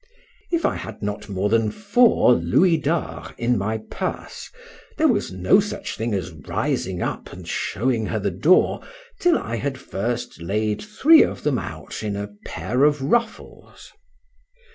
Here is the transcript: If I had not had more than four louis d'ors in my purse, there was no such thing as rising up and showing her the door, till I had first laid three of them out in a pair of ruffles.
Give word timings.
If 0.51 0.65
I 0.65 0.77
had 0.77 1.03
not 1.03 1.25
had 1.25 1.35
more 1.35 1.47
than 1.49 1.69
four 1.69 2.33
louis 2.33 2.77
d'ors 2.77 3.33
in 3.37 3.55
my 3.55 3.77
purse, 3.91 4.49
there 4.97 5.07
was 5.07 5.31
no 5.31 5.59
such 5.59 5.95
thing 5.95 6.15
as 6.15 6.31
rising 6.31 7.03
up 7.03 7.31
and 7.31 7.47
showing 7.47 8.07
her 8.07 8.17
the 8.17 8.31
door, 8.31 8.81
till 9.19 9.37
I 9.37 9.57
had 9.57 9.77
first 9.77 10.41
laid 10.41 10.81
three 10.81 11.21
of 11.21 11.43
them 11.43 11.59
out 11.59 12.01
in 12.01 12.15
a 12.15 12.31
pair 12.47 12.83
of 12.83 12.99
ruffles. 13.03 13.93